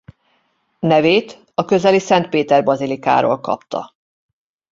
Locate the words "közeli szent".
1.65-2.29